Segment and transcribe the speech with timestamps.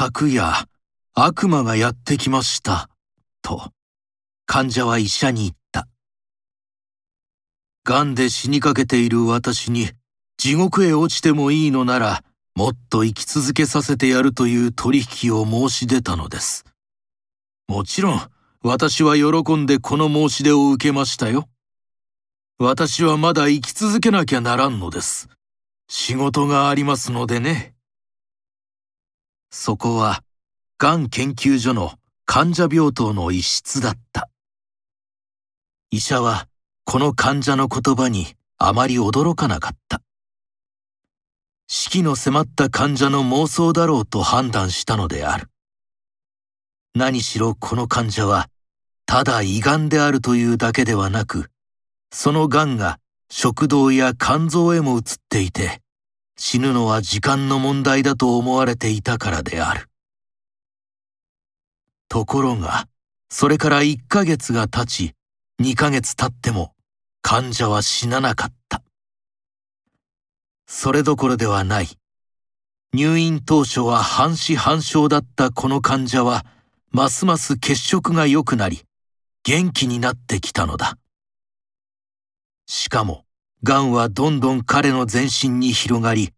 [0.00, 0.68] 昨夜、
[1.12, 2.88] 悪魔がやってきました、
[3.42, 3.72] と、
[4.46, 5.88] 患者は医者に言った。
[7.82, 9.90] 癌で死にかけている私に、
[10.36, 12.22] 地獄へ落ちてもいいのなら、
[12.54, 16.64] もっと生き続けさせてやるという取引を申し出たのです。
[17.66, 18.20] もちろん、
[18.62, 21.48] 私は喜んでこの申し出を受けましたよ。
[22.60, 25.28] 私はまだ生き続けなきゃならんのです。
[25.88, 27.74] 仕事がありますのでね。
[29.50, 30.22] そこは、
[30.78, 31.94] がん研究所の
[32.26, 34.28] 患者病棟の一室だった。
[35.90, 36.48] 医者は、
[36.84, 40.02] この患者の言葉にあまり驚かなかった。
[41.66, 45.50] 死期の迫った患者の妄想だろうと判断したのである。
[46.94, 48.48] 何しろこの患者は、
[49.06, 51.50] ただ胃がんであるというだけではなく、
[52.10, 52.98] その癌が
[53.30, 55.80] 食道や肝臓へも移っていて、
[56.38, 59.90] 死ぬのは時間の問題だと思われていたからである。
[62.08, 62.86] ところが、
[63.28, 65.14] それから1ヶ月が経ち、
[65.60, 66.72] 2ヶ月経っても
[67.22, 68.82] 患者は死ななかった。
[70.68, 71.88] それどころではない。
[72.94, 76.46] 入院当初は半死半生だったこの患者は、
[76.90, 78.84] ますます血色が良くなり、
[79.42, 80.98] 元気になってきたのだ。
[82.66, 83.24] しかも、
[83.64, 86.32] 癌はどんどん彼の全身に広がり、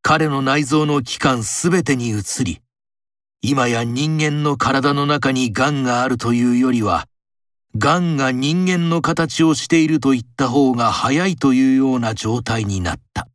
[0.00, 2.60] 彼の内臓の器官すべてに移り、
[3.40, 7.08] 今や人間の体の中に癌があるというよりは、
[7.76, 13.26] 癌が人間の形をしていると言った方が早いというような状態になった。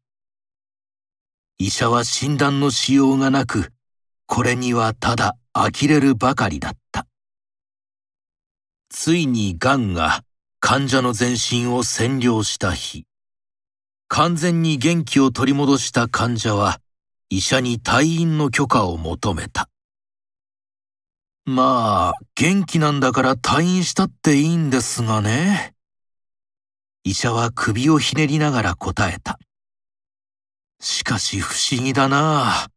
[1.57, 3.73] 医者は診断のしようがなく、
[4.25, 7.07] これにはただ呆れるばかりだった。
[8.89, 10.23] ついに癌が
[10.61, 13.05] 患者の全身を占領した日、
[14.07, 16.79] 完全に元気を取り戻した患者は
[17.29, 19.69] 医者に退院の許可を求めた。
[21.45, 25.73] まあ、元気なんだから退院したっていいんですがね。
[27.03, 29.39] 医者は首をひねりながら答えた。
[30.79, 32.67] しかし不思議だな。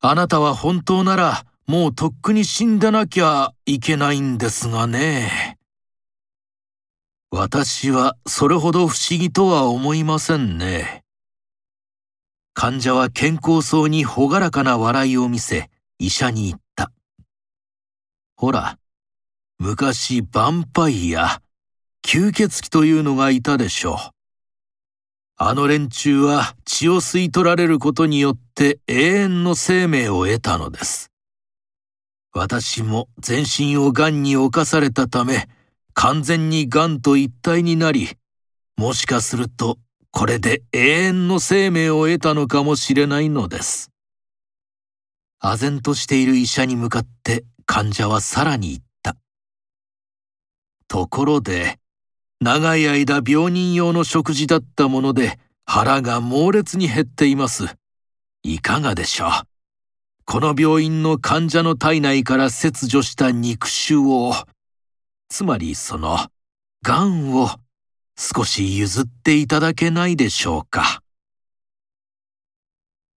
[0.00, 5.59] あなたは本当ならもうとっくに死んでなきゃいけないんですがね。
[7.32, 11.04] 私はそれほど不思議とは思いませんね。
[12.54, 15.70] 患者は健康そうに朗らかな笑いを見せ、
[16.00, 16.90] 医者に言った。
[18.34, 18.78] ほら、
[19.60, 21.40] 昔ヴァンパイア、
[22.02, 23.96] 吸血鬼というのがいたでしょう。
[25.36, 31.12] あの連中は血を吸い取られることによって永遠の生命を得たのです。
[32.32, 35.48] 私も全身を癌に侵されたため、
[35.94, 38.08] 完全に癌と一体になり、
[38.76, 39.78] もしかすると
[40.10, 43.90] これで永遠の生命を得たのかもしれないのです。
[45.42, 49.16] 唖然としている医者に向かって患者はさらに言った。
[50.88, 51.78] ところで、
[52.40, 57.76] 長い間病人用の食事だったもので腹が猛烈に減っています。
[58.42, 59.30] いかがでしょう。
[60.24, 64.32] この病院の患者の体内から切除した肉腫を
[65.30, 66.18] つまりその、
[66.82, 67.48] 癌を
[68.16, 71.02] 少し譲っていただけないでしょうか。